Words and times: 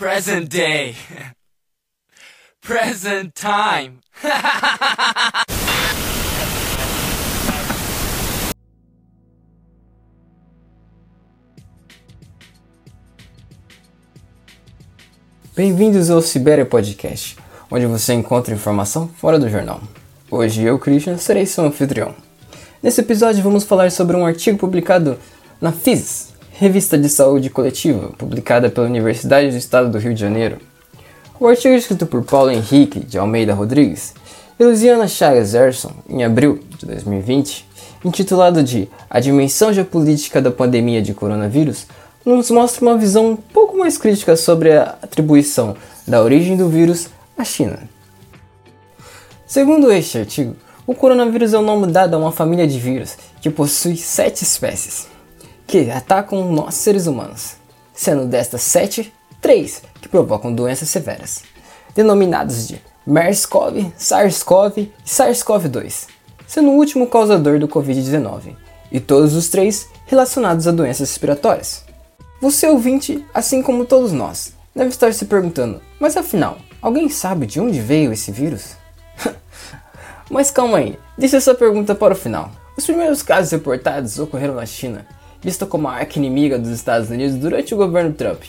Present 0.00 0.48
day. 0.48 0.96
Present 2.62 3.34
time. 3.34 3.98
Bem-vindos 15.54 16.08
ao 16.08 16.22
Sibéria 16.22 16.64
Podcast, 16.64 17.36
onde 17.70 17.84
você 17.84 18.14
encontra 18.14 18.54
informação 18.54 19.06
fora 19.06 19.38
do 19.38 19.50
jornal. 19.50 19.82
Hoje 20.30 20.62
eu, 20.62 20.78
Christian, 20.78 21.18
serei 21.18 21.44
seu 21.44 21.66
anfitrião. 21.66 22.14
Nesse 22.82 23.02
episódio 23.02 23.42
vamos 23.42 23.64
falar 23.64 23.92
sobre 23.92 24.16
um 24.16 24.24
artigo 24.24 24.56
publicado 24.56 25.18
na 25.60 25.72
FIS, 25.72 26.29
Revista 26.60 26.98
de 26.98 27.08
Saúde 27.08 27.48
Coletiva, 27.48 28.12
publicada 28.18 28.68
pela 28.68 28.86
Universidade 28.86 29.50
do 29.50 29.56
Estado 29.56 29.88
do 29.88 29.96
Rio 29.96 30.12
de 30.12 30.20
Janeiro. 30.20 30.58
O 31.40 31.46
artigo 31.46 31.74
escrito 31.74 32.04
por 32.04 32.22
Paulo 32.22 32.50
Henrique 32.50 33.00
de 33.00 33.16
Almeida 33.16 33.54
Rodrigues 33.54 34.12
e 34.58 34.64
Luciana 34.66 35.08
Chagas 35.08 35.54
Erson, 35.54 35.90
em 36.06 36.22
abril 36.22 36.60
de 36.78 36.84
2020, 36.84 37.66
intitulado 38.04 38.62
de 38.62 38.90
A 39.08 39.18
Dimensão 39.20 39.72
Geopolítica 39.72 40.42
da 40.42 40.50
Pandemia 40.50 41.00
de 41.00 41.14
Coronavírus, 41.14 41.86
nos 42.26 42.50
mostra 42.50 42.84
uma 42.84 42.98
visão 42.98 43.30
um 43.30 43.36
pouco 43.36 43.78
mais 43.78 43.96
crítica 43.96 44.36
sobre 44.36 44.76
a 44.76 44.98
atribuição 45.00 45.74
da 46.06 46.22
origem 46.22 46.58
do 46.58 46.68
vírus 46.68 47.08
à 47.38 47.42
China. 47.42 47.78
Segundo 49.46 49.90
este 49.90 50.18
artigo, 50.18 50.54
o 50.86 50.94
coronavírus 50.94 51.54
é 51.54 51.58
o 51.58 51.62
nome 51.62 51.90
dado 51.90 52.16
a 52.16 52.18
uma 52.18 52.32
família 52.32 52.66
de 52.66 52.78
vírus 52.78 53.16
que 53.40 53.48
possui 53.48 53.96
sete 53.96 54.42
espécies 54.42 55.08
que 55.70 55.88
atacam 55.88 56.52
nós 56.52 56.74
seres 56.74 57.06
humanos, 57.06 57.52
sendo 57.94 58.26
destas 58.26 58.60
sete, 58.60 59.14
três 59.40 59.82
que 60.02 60.08
provocam 60.08 60.52
doenças 60.52 60.88
severas, 60.88 61.44
denominados 61.94 62.66
de 62.66 62.82
MERS-CoV, 63.06 63.92
SARS-CoV 63.96 64.78
e 64.78 64.92
SARS-CoV-2, 65.06 66.08
sendo 66.44 66.70
o 66.70 66.74
último 66.74 67.06
causador 67.06 67.60
do 67.60 67.68
Covid-19, 67.68 68.56
e 68.90 68.98
todos 68.98 69.36
os 69.36 69.48
três 69.48 69.88
relacionados 70.06 70.66
a 70.66 70.72
doenças 70.72 71.08
respiratórias. 71.08 71.84
Você 72.40 72.66
ouvinte, 72.66 73.24
assim 73.32 73.62
como 73.62 73.86
todos 73.86 74.10
nós, 74.10 74.52
deve 74.74 74.90
estar 74.90 75.14
se 75.14 75.26
perguntando: 75.26 75.80
mas 76.00 76.16
afinal, 76.16 76.58
alguém 76.82 77.08
sabe 77.08 77.46
de 77.46 77.60
onde 77.60 77.78
veio 77.80 78.12
esse 78.12 78.32
vírus? 78.32 78.74
mas 80.28 80.50
calma 80.50 80.78
aí, 80.78 80.98
deixa 81.16 81.36
essa 81.36 81.54
pergunta 81.54 81.94
para 81.94 82.14
o 82.14 82.16
final. 82.16 82.50
Os 82.76 82.84
primeiros 82.84 83.22
casos 83.22 83.52
reportados 83.52 84.18
ocorreram 84.18 84.56
na 84.56 84.66
China, 84.66 85.06
vista 85.42 85.66
como 85.66 85.88
a 85.88 85.92
arqui-inimiga 85.92 86.58
dos 86.58 86.70
Estados 86.70 87.10
Unidos 87.10 87.36
durante 87.36 87.74
o 87.74 87.76
governo 87.76 88.12
Trump, 88.12 88.42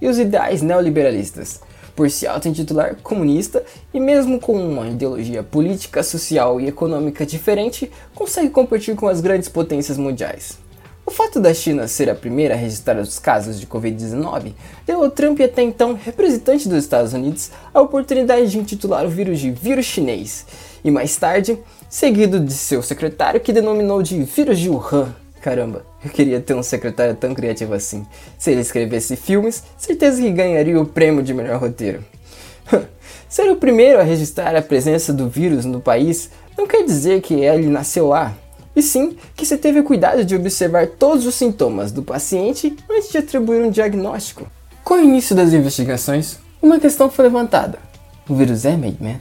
e 0.00 0.08
os 0.08 0.18
ideais 0.18 0.62
neoliberalistas, 0.62 1.60
por 1.94 2.10
se 2.10 2.26
auto-intitular 2.26 2.96
comunista 3.02 3.62
e 3.92 4.00
mesmo 4.00 4.40
com 4.40 4.54
uma 4.54 4.88
ideologia 4.88 5.42
política, 5.42 6.02
social 6.02 6.60
e 6.60 6.66
econômica 6.66 7.24
diferente, 7.26 7.90
consegue 8.14 8.50
competir 8.50 8.96
com 8.96 9.08
as 9.08 9.20
grandes 9.20 9.48
potências 9.48 9.98
mundiais. 9.98 10.58
O 11.04 11.10
fato 11.10 11.40
da 11.40 11.52
China 11.52 11.88
ser 11.88 12.08
a 12.08 12.14
primeira 12.14 12.54
a 12.54 12.56
registrar 12.56 12.96
os 12.96 13.18
casos 13.18 13.58
de 13.58 13.66
Covid-19 13.66 14.52
deu 14.86 15.02
ao 15.02 15.10
Trump 15.10 15.40
até 15.40 15.60
então 15.60 15.94
representante 15.94 16.68
dos 16.68 16.78
Estados 16.78 17.12
Unidos 17.12 17.50
a 17.74 17.80
oportunidade 17.80 18.50
de 18.50 18.58
intitular 18.58 19.04
o 19.04 19.10
vírus 19.10 19.40
de 19.40 19.50
vírus 19.50 19.84
chinês, 19.84 20.46
e 20.84 20.90
mais 20.90 21.16
tarde, 21.16 21.58
seguido 21.88 22.40
de 22.40 22.52
seu 22.52 22.82
secretário 22.82 23.40
que 23.40 23.52
denominou 23.52 24.02
de 24.02 24.22
vírus 24.22 24.58
de 24.58 24.70
Wuhan. 24.70 25.14
Caramba, 25.40 25.84
eu 26.04 26.10
queria 26.10 26.40
ter 26.40 26.54
um 26.54 26.62
secretário 26.62 27.14
tão 27.14 27.34
criativo 27.34 27.74
assim. 27.74 28.06
Se 28.38 28.50
ele 28.50 28.60
escrevesse 28.60 29.16
filmes, 29.16 29.62
certeza 29.78 30.20
que 30.20 30.30
ganharia 30.30 30.80
o 30.80 30.86
prêmio 30.86 31.22
de 31.22 31.32
melhor 31.32 31.60
roteiro. 31.60 32.04
Ser 33.28 33.50
o 33.50 33.56
primeiro 33.56 33.98
a 33.98 34.02
registrar 34.02 34.54
a 34.54 34.62
presença 34.62 35.12
do 35.12 35.28
vírus 35.28 35.64
no 35.64 35.80
país 35.80 36.30
não 36.56 36.66
quer 36.66 36.84
dizer 36.84 37.22
que 37.22 37.34
ele 37.34 37.66
nasceu 37.66 38.08
lá, 38.08 38.36
e 38.74 38.82
sim 38.82 39.16
que 39.34 39.46
se 39.46 39.56
teve 39.56 39.82
cuidado 39.82 40.24
de 40.24 40.34
observar 40.34 40.86
todos 40.86 41.26
os 41.26 41.34
sintomas 41.34 41.92
do 41.92 42.02
paciente 42.02 42.76
antes 42.90 43.10
de 43.10 43.18
atribuir 43.18 43.62
um 43.62 43.70
diagnóstico. 43.70 44.46
Com 44.84 44.94
o 44.94 45.00
início 45.00 45.34
das 45.34 45.52
investigações, 45.52 46.38
uma 46.60 46.80
questão 46.80 47.10
foi 47.10 47.24
levantada: 47.24 47.78
o 48.28 48.34
vírus 48.34 48.64
é 48.64 48.76
made 48.76 48.98
man? 49.00 49.20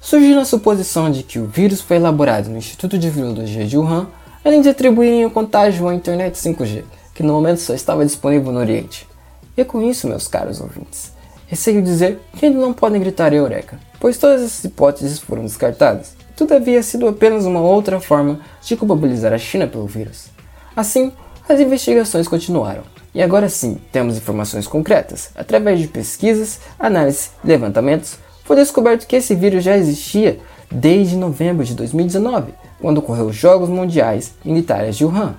Surgiu 0.00 0.40
a 0.40 0.44
suposição 0.44 1.10
de 1.10 1.22
que 1.22 1.38
o 1.38 1.46
vírus 1.46 1.80
foi 1.80 1.96
elaborado 1.96 2.50
no 2.50 2.58
Instituto 2.58 2.98
de 2.98 3.08
Virologia 3.08 3.64
de 3.64 3.78
Wuhan, 3.78 4.08
além 4.44 4.60
de 4.60 4.68
atribuírem 4.68 5.24
o 5.24 5.30
contágio 5.30 5.88
à 5.88 5.94
internet 5.94 6.34
5G, 6.34 6.84
que 7.14 7.22
no 7.22 7.32
momento 7.32 7.60
só 7.60 7.74
estava 7.74 8.04
disponível 8.04 8.52
no 8.52 8.60
Oriente. 8.60 9.08
E 9.56 9.64
com 9.64 9.82
isso, 9.82 10.08
meus 10.08 10.26
caros 10.26 10.60
ouvintes, 10.60 11.12
receio 11.46 11.82
dizer 11.82 12.18
que 12.36 12.46
ainda 12.46 12.58
não 12.58 12.72
podem 12.72 13.00
gritar 13.00 13.32
eureka, 13.32 13.78
pois 14.00 14.16
todas 14.16 14.42
essas 14.42 14.64
hipóteses 14.64 15.18
foram 15.18 15.42
descartadas 15.42 16.22
tudo 16.36 16.54
havia 16.54 16.82
sido 16.82 17.06
apenas 17.06 17.44
uma 17.44 17.60
outra 17.60 18.00
forma 18.00 18.40
de 18.62 18.76
culpabilizar 18.76 19.32
a 19.32 19.38
China 19.38 19.66
pelo 19.66 19.86
vírus. 19.86 20.26
Assim, 20.74 21.12
as 21.48 21.60
investigações 21.60 22.26
continuaram. 22.26 22.82
E 23.14 23.22
agora 23.22 23.48
sim, 23.48 23.78
temos 23.92 24.16
informações 24.16 24.66
concretas. 24.66 25.30
Através 25.34 25.78
de 25.78 25.86
pesquisas, 25.86 26.60
análises 26.78 27.30
e 27.44 27.46
levantamentos, 27.46 28.18
foi 28.44 28.56
descoberto 28.56 29.06
que 29.06 29.16
esse 29.16 29.34
vírus 29.34 29.62
já 29.62 29.76
existia 29.76 30.40
desde 30.70 31.16
novembro 31.16 31.64
de 31.64 31.74
2019, 31.74 32.54
quando 32.82 32.98
ocorreu 32.98 33.26
os 33.26 33.36
Jogos 33.36 33.68
Mundiais 33.68 34.34
Militares 34.44 34.96
de 34.96 35.04
Wuhan, 35.04 35.36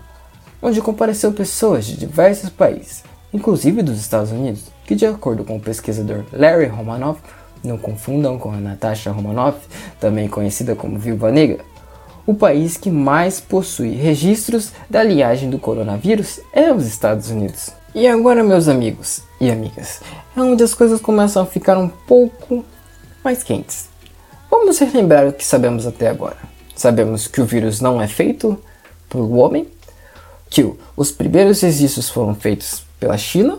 onde 0.61 0.81
compareceu 0.81 1.33
pessoas 1.33 1.85
de 1.85 1.97
diversos 1.97 2.49
países, 2.49 3.03
inclusive 3.33 3.83
dos 3.83 3.99
Estados 3.99 4.31
Unidos, 4.31 4.63
que 4.85 4.95
de 4.95 5.05
acordo 5.05 5.43
com 5.43 5.57
o 5.57 5.59
pesquisador 5.59 6.23
Larry 6.31 6.67
Romanoff, 6.67 7.19
não 7.61 7.77
confundam 7.77 8.39
com 8.39 8.51
a 8.51 8.57
Natasha 8.57 9.11
Romanoff, 9.11 9.57
também 9.99 10.29
conhecida 10.29 10.73
como 10.73 10.97
Viúva 10.97 11.31
Negra. 11.31 11.59
O 12.25 12.33
país 12.33 12.77
que 12.77 12.89
mais 12.89 13.41
possui 13.41 13.91
registros 13.91 14.71
da 14.89 15.03
linhagem 15.03 15.49
do 15.49 15.59
coronavírus 15.59 16.39
é 16.53 16.71
os 16.71 16.85
Estados 16.85 17.29
Unidos. 17.29 17.71
E 17.93 18.07
agora, 18.07 18.41
meus 18.41 18.69
amigos 18.69 19.21
e 19.39 19.51
amigas, 19.51 19.99
é 20.35 20.39
onde 20.39 20.63
as 20.63 20.73
coisas 20.73 21.01
começam 21.01 21.43
a 21.43 21.45
ficar 21.45 21.77
um 21.77 21.89
pouco 21.89 22.63
mais 23.21 23.43
quentes. 23.43 23.89
Vamos 24.49 24.79
relembrar 24.79 25.27
o 25.27 25.33
que 25.33 25.45
sabemos 25.45 25.85
até 25.85 26.07
agora. 26.07 26.52
Sabemos 26.75 27.28
que 27.28 27.41
o 27.41 27.45
vírus 27.45 27.79
não 27.79 28.01
é 28.01 28.07
feito 28.07 28.57
pelo 29.09 29.38
homem, 29.38 29.67
que 30.50 30.72
os 30.95 31.11
primeiros 31.11 31.61
registros 31.61 32.09
foram 32.09 32.35
feitos 32.35 32.84
pela 33.00 33.17
China, 33.17 33.57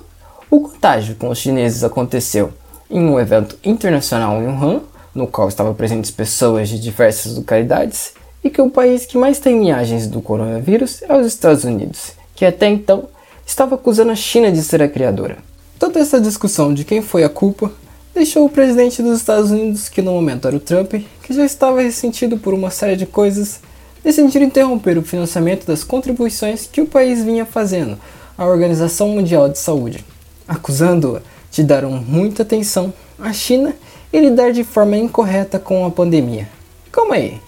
o 0.51 0.61
contágio 0.61 1.17
com 1.17 1.29
os 1.29 1.39
chineses 1.39 1.83
aconteceu 1.83 2.53
em 2.89 3.05
um 3.05 3.19
evento 3.19 3.59
internacional 3.65 4.41
em 4.41 4.47
Wuhan, 4.47 4.83
no 5.15 5.27
qual 5.27 5.49
estavam 5.49 5.75
presentes 5.75 6.11
pessoas 6.11 6.69
de 6.69 6.79
diversas 6.79 7.37
localidades, 7.37 8.13
e 8.43 8.51
que 8.51 8.61
o 8.61 8.71
país 8.71 9.07
que 9.07 9.17
mais 9.17 9.39
tem 9.39 9.59
linhagens 9.59 10.07
do 10.07 10.21
coronavírus 10.21 11.03
é 11.03 11.17
os 11.17 11.27
Estados 11.27 11.65
Unidos, 11.65 12.13
que 12.35 12.45
até 12.45 12.69
então 12.69 13.09
estava 13.47 13.75
acusando 13.75 14.11
a 14.11 14.17
China 14.17 14.53
de 14.53 14.63
ser 14.63 14.83
a 14.83 14.89
criadora. 14.89 15.39
Toda 15.79 15.99
essa 15.99 16.21
discussão 16.21 16.73
de 16.73 16.85
quem 16.85 17.03
foi 17.03 17.25
a 17.25 17.29
culpa 17.29 17.73
deixou 18.15 18.47
o 18.47 18.51
presidente 18.51 19.03
dos 19.03 19.19
Estados 19.19 19.51
Unidos, 19.51 19.89
que 19.89 20.01
no 20.01 20.13
momento 20.13 20.47
era 20.47 20.57
o 20.57 20.61
Trump, 20.61 20.95
que 21.23 21.33
já 21.33 21.45
estava 21.45 21.83
ressentido 21.83 22.39
por 22.39 22.55
uma 22.55 22.71
série 22.71 22.97
de 22.97 23.07
coisas, 23.07 23.61
decidir 24.03 24.41
interromper 24.41 24.97
o 24.97 25.03
financiamento 25.03 25.67
das 25.67 25.83
contribuições 25.83 26.69
que 26.71 26.81
o 26.81 26.87
país 26.87 27.25
vinha 27.25 27.45
fazendo 27.45 27.99
à 28.39 28.45
Organização 28.45 29.09
Mundial 29.09 29.49
de 29.49 29.59
Saúde, 29.59 30.05
acusando-a 30.47 31.21
de 31.51 31.65
dar 31.65 31.85
muita 31.85 32.43
atenção 32.43 32.93
à 33.19 33.33
China 33.33 33.75
e 34.13 34.21
lidar 34.21 34.53
de 34.53 34.63
forma 34.63 34.97
incorreta 34.97 35.59
com 35.59 35.85
a 35.85 35.91
pandemia. 35.91 36.49
Calma 36.93 37.17
aí, 37.17 37.41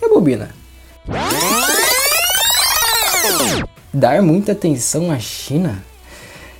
rebobina. 0.00 0.50
Dar 3.92 4.22
muita 4.22 4.52
atenção 4.52 5.10
à 5.10 5.18
China? 5.18 5.82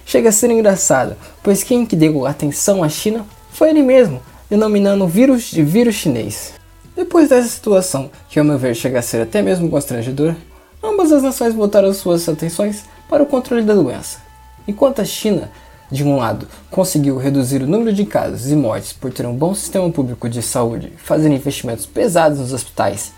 Chega 0.05 0.31
a 0.31 0.33
ser 0.33 0.51
engraçado, 0.51 1.17
pois 1.43 1.63
quem 1.63 1.87
que 1.87 1.97
deu 1.97 2.27
atenção 2.27 2.83
à 2.83 2.89
China 2.89 3.25
foi 3.53 3.71
ele 3.71 3.83
mesmo, 3.83 4.21
denominando 4.51 5.05
o 5.05 5.09
vírus 5.09 5.45
de 5.45 5.63
vírus 5.63 5.95
chinês. 5.95 6.55
Depois 6.97 7.29
dessa 7.29 7.49
situação, 7.49 8.11
que 8.29 8.39
ao 8.39 8.45
meu 8.45 8.59
ver 8.59 8.75
chega 8.75 8.99
a 8.99 9.03
ser 9.03 9.23
até 9.23 9.41
mesmo 9.41 9.71
constrangedora, 9.71 10.37
ambas 10.83 11.13
as 11.13 11.23
nações 11.23 11.55
voltaram 11.55 11.93
suas 11.95 12.29
atenções 12.29 12.85
para 13.09 13.23
o 13.23 13.27
controle 13.27 13.63
da 13.63 13.75
doença. 13.75 14.19
Enquanto 14.67 15.01
a 15.01 15.05
China 15.05 15.51
de 15.91 16.03
um 16.03 16.17
lado, 16.17 16.49
conseguiu 16.71 17.19
reduzir 17.19 17.63
o 17.63 17.67
número 17.67 17.93
de 17.93 18.07
casos 18.07 18.51
e 18.51 18.57
mortes 18.57 18.95
por 18.95 19.13
ter 19.13 19.27
um 19.27 19.35
bom 19.35 19.55
sistema 19.55 19.91
público 19.91 20.29
de 20.29 20.41
saúde, 20.41 20.93
fazer 20.97 21.31
investimentos 21.31 21.85
pesados 21.85 22.39
nos 22.39 22.53
hospitais, 22.55 23.13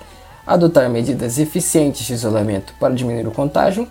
adotar 0.45 0.91
medidas 0.91 1.39
eficientes 1.39 2.05
de 2.05 2.13
isolamento 2.13 2.75
para 2.81 2.93
diminuir 2.93 3.29
o 3.29 3.31
contágio, 3.31 3.87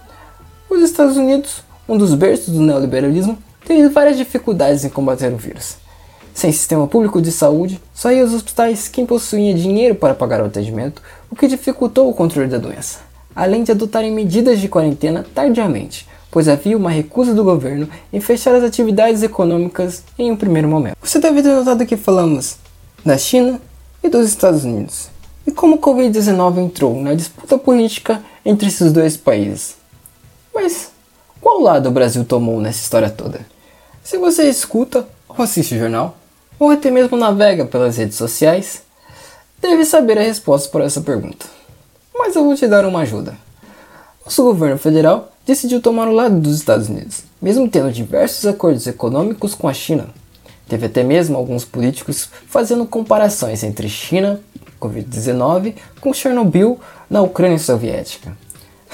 os 0.69 0.81
Estados 0.81 1.15
Unidos, 1.15 1.63
um 1.87 1.97
dos 1.97 2.13
berços 2.13 2.53
do 2.53 2.61
neoliberalismo, 2.61 3.37
teve 3.65 3.87
várias 3.87 4.17
dificuldades 4.17 4.83
em 4.83 4.89
combater 4.89 5.31
o 5.31 5.37
vírus. 5.37 5.82
Sem 6.33 6.51
sistema 6.51 6.87
público 6.87 7.21
de 7.21 7.31
saúde, 7.31 7.79
só 7.93 8.11
ia 8.11 8.23
aos 8.23 8.33
hospitais 8.33 8.87
quem 8.87 9.05
possuía 9.05 9.53
dinheiro 9.53 9.95
para 9.95 10.15
pagar 10.15 10.41
o 10.41 10.45
atendimento, 10.45 11.01
o 11.29 11.35
que 11.35 11.47
dificultou 11.47 12.09
o 12.09 12.13
controle 12.13 12.49
da 12.49 12.57
doença, 12.57 12.99
além 13.35 13.63
de 13.63 13.71
adotarem 13.71 14.11
medidas 14.11 14.59
de 14.59 14.67
quarentena 14.67 15.25
tardiamente, 15.33 16.07
pois 16.31 16.49
havia 16.49 16.75
uma 16.75 16.89
recusa 16.89 17.33
do 17.33 17.43
governo 17.43 17.87
em 18.11 18.19
fechar 18.19 18.55
as 18.55 18.63
atividades 18.63 19.21
econômicas 19.21 20.03
em 20.17 20.31
um 20.31 20.35
primeiro 20.35 20.67
momento. 20.67 20.97
Você 21.01 21.19
deve 21.19 21.43
ter 21.43 21.53
notado 21.53 21.85
que 21.85 21.95
falamos 21.95 22.57
da 23.05 23.17
China 23.17 23.61
e 24.03 24.09
dos 24.09 24.27
Estados 24.27 24.65
Unidos, 24.65 25.09
e 25.45 25.51
como 25.51 25.75
o 25.75 25.79
Covid-19 25.79 26.57
entrou 26.57 26.99
na 26.99 27.13
disputa 27.13 27.57
política 27.57 28.23
entre 28.43 28.67
esses 28.67 28.91
dois 28.91 29.15
países. 29.15 29.75
Mas 30.53 30.91
qual 31.39 31.61
lado 31.61 31.89
o 31.89 31.91
Brasil 31.91 32.25
tomou 32.25 32.59
nessa 32.59 32.81
história 32.81 33.09
toda? 33.09 33.41
Se 34.03 34.17
você 34.17 34.49
escuta 34.49 35.07
ou 35.29 35.43
assiste 35.43 35.75
o 35.75 35.79
jornal, 35.79 36.17
ou 36.63 36.71
até 36.71 36.89
mesmo 36.89 37.17
navega 37.17 37.65
pelas 37.65 37.97
redes 37.97 38.15
sociais, 38.15 38.83
deve 39.61 39.83
saber 39.83 40.17
a 40.17 40.21
resposta 40.21 40.69
para 40.69 40.85
essa 40.85 41.01
pergunta. 41.01 41.45
Mas 42.15 42.37
eu 42.37 42.45
vou 42.45 42.55
te 42.55 42.65
dar 42.67 42.85
uma 42.85 43.01
ajuda. 43.01 43.37
Nosso 44.23 44.43
governo 44.43 44.77
federal 44.77 45.29
decidiu 45.45 45.81
tomar 45.81 46.07
o 46.07 46.13
lado 46.13 46.39
dos 46.39 46.55
Estados 46.55 46.87
Unidos, 46.87 47.23
mesmo 47.41 47.67
tendo 47.67 47.91
diversos 47.91 48.45
acordos 48.45 48.87
econômicos 48.87 49.53
com 49.53 49.67
a 49.67 49.73
China. 49.73 50.07
Teve 50.65 50.85
até 50.85 51.03
mesmo 51.03 51.37
alguns 51.37 51.65
políticos 51.65 52.29
fazendo 52.47 52.85
comparações 52.85 53.61
entre 53.61 53.89
China, 53.89 54.39
Covid-19, 54.79 55.75
com 55.99 56.13
Chernobyl 56.13 56.79
na 57.09 57.21
Ucrânia 57.21 57.59
Soviética. 57.59 58.37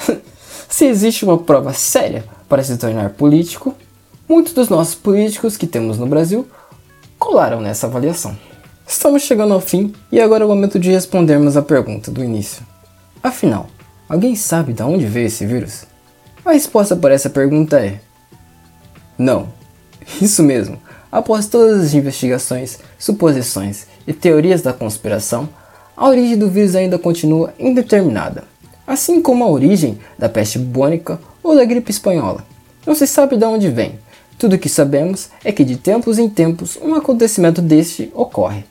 se 0.68 0.86
existe 0.86 1.24
uma 1.24 1.38
prova 1.38 1.72
séria 1.72 2.24
para 2.48 2.64
se 2.64 2.76
tornar 2.76 3.10
político, 3.10 3.76
muitos 4.28 4.54
dos 4.54 4.68
nossos 4.68 4.96
políticos 4.96 5.56
que 5.56 5.68
temos 5.68 5.98
no 5.98 6.06
Brasil 6.06 6.48
colaram 7.30 7.60
nessa 7.60 7.86
avaliação. 7.86 8.36
Estamos 8.84 9.22
chegando 9.22 9.54
ao 9.54 9.60
fim 9.60 9.94
e 10.10 10.20
agora 10.20 10.42
é 10.42 10.46
o 10.46 10.48
momento 10.48 10.80
de 10.80 10.90
respondermos 10.90 11.56
a 11.56 11.62
pergunta 11.62 12.10
do 12.10 12.24
início. 12.24 12.66
Afinal, 13.22 13.68
alguém 14.08 14.34
sabe 14.34 14.72
de 14.72 14.82
onde 14.82 15.06
veio 15.06 15.28
esse 15.28 15.46
vírus? 15.46 15.84
A 16.44 16.50
resposta 16.50 16.96
para 16.96 17.14
essa 17.14 17.30
pergunta 17.30 17.78
é: 17.78 18.00
Não. 19.16 19.46
Isso 20.20 20.42
mesmo. 20.42 20.76
Após 21.12 21.46
todas 21.46 21.80
as 21.80 21.94
investigações, 21.94 22.80
suposições 22.98 23.86
e 24.08 24.12
teorias 24.12 24.60
da 24.60 24.72
conspiração, 24.72 25.48
a 25.96 26.08
origem 26.08 26.36
do 26.36 26.50
vírus 26.50 26.74
ainda 26.74 26.98
continua 26.98 27.54
indeterminada, 27.60 28.42
assim 28.84 29.22
como 29.22 29.44
a 29.44 29.48
origem 29.48 30.00
da 30.18 30.28
peste 30.28 30.58
bubônica 30.58 31.20
ou 31.44 31.54
da 31.54 31.64
gripe 31.64 31.92
espanhola. 31.92 32.44
Não 32.84 32.96
se 32.96 33.06
sabe 33.06 33.36
de 33.36 33.44
onde 33.44 33.68
vem. 33.68 34.00
Tudo 34.40 34.56
o 34.56 34.58
que 34.58 34.70
sabemos 34.70 35.28
é 35.44 35.52
que 35.52 35.62
de 35.62 35.76
tempos 35.76 36.18
em 36.18 36.26
tempos 36.26 36.78
um 36.80 36.94
acontecimento 36.94 37.60
deste 37.60 38.10
ocorre. 38.14 38.64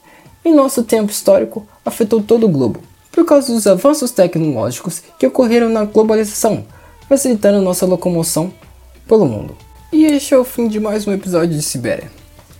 Em 0.43 0.51
nosso 0.51 0.81
tempo 0.81 1.11
histórico, 1.11 1.67
afetou 1.85 2.23
todo 2.23 2.47
o 2.47 2.49
globo, 2.49 2.81
por 3.11 3.23
causa 3.23 3.53
dos 3.53 3.67
avanços 3.67 4.09
tecnológicos 4.09 4.99
que 5.19 5.27
ocorreram 5.27 5.69
na 5.69 5.85
globalização, 5.85 6.65
facilitando 7.07 7.61
nossa 7.61 7.85
locomoção 7.85 8.51
pelo 9.07 9.27
mundo. 9.27 9.55
E 9.93 10.05
este 10.05 10.33
é 10.33 10.39
o 10.39 10.43
fim 10.43 10.67
de 10.67 10.79
mais 10.79 11.05
um 11.05 11.13
episódio 11.13 11.55
de 11.55 11.61
Sibéria. 11.61 12.11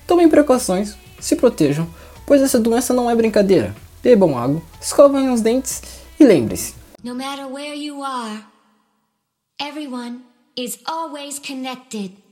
Tomem 0.06 0.30
precauções, 0.30 0.96
se 1.20 1.36
protejam, 1.36 1.88
pois 2.28 2.44
essa 2.44 2.60
doença 2.60 2.94
não 2.94 3.10
é 3.10 3.16
brincadeira. 3.16 3.76
Bebam 4.04 4.38
água, 4.38 4.62
escovem 4.80 5.32
os 5.32 5.42
dentes 5.42 5.82
e 6.20 6.24
lembre-se: 6.24 6.76
No 7.04 7.16
matter 7.16 7.52
where 7.52 7.76
you 7.76 8.04
are, 8.04 8.44
everyone 9.60 10.20
is 10.56 10.78
always 10.86 11.40
connected. 11.40 12.29